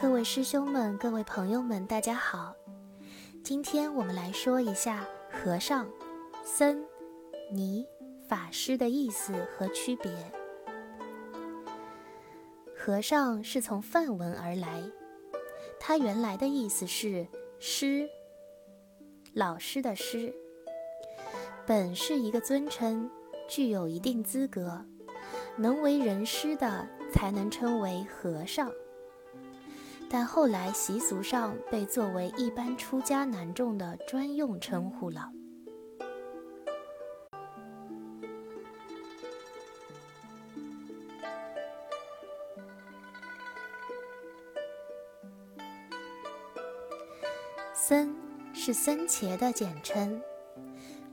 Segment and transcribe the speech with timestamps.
[0.00, 2.54] 各位师兄们、各位朋友们，大家好。
[3.44, 5.86] 今天我们来说一下和尚、
[6.42, 6.82] 僧、
[7.52, 7.86] 尼、
[8.26, 10.10] 法师的意思和区别。
[12.74, 14.82] 和尚是从梵文而来，
[15.78, 17.26] 它原来的意思是
[17.58, 18.08] 师，
[19.34, 20.34] 老师的师，
[21.66, 23.10] 本是一个尊称，
[23.46, 24.82] 具有一定资格，
[25.58, 28.72] 能为人师的才能称为和尚。
[30.12, 35.30] 但后来习俗上被作为一般出家男众的专用称呼了。
[47.72, 48.12] 僧
[48.52, 50.20] 是僧伽的简称，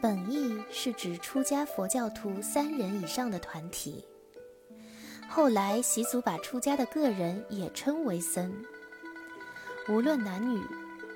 [0.00, 4.04] 本意是指出家佛教徒三人以上的团体。
[5.28, 8.52] 后来习俗把出家的个人也称为僧。
[9.90, 10.62] 无论男女，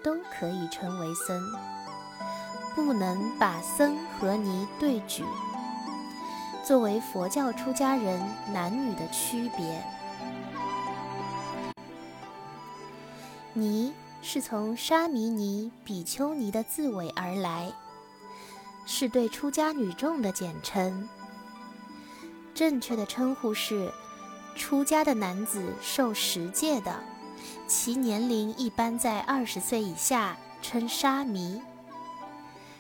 [0.02, 1.40] 都可以称为僧，
[2.74, 5.22] 不能把僧和尼对举，
[6.64, 8.20] 作为佛教出家人
[8.52, 9.80] 男女的区别。
[13.52, 17.72] 尼是从沙弥尼、比丘尼的字尾而来，
[18.84, 21.08] 是对出家女众的简称。
[22.52, 23.92] 正确的称呼是：
[24.56, 27.00] 出家的男子受十戒的。
[27.66, 31.60] 其年龄一般在二十岁以下，称沙弥；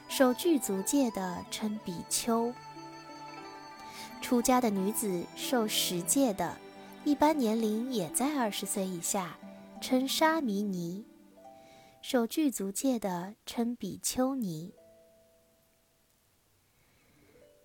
[0.08, 2.52] 受具足戒的称比丘。
[4.20, 6.56] 出家的女子受十戒的，
[7.04, 9.38] 一般年龄也在二十岁以下，
[9.80, 11.04] 称沙弥尼；
[12.00, 14.72] 受具足戒的称比丘尼。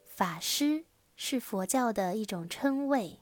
[0.06, 0.84] 法师
[1.16, 3.20] 是佛教的一种称谓。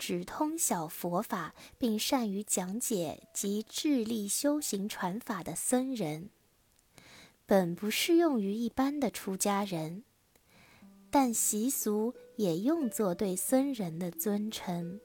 [0.00, 6.30] 只通晓佛法，并善于讲解及致力修行传法的僧人，
[7.44, 10.02] 本不适用于一般的出家人，
[11.10, 14.98] 但习俗也用作对僧人的尊称。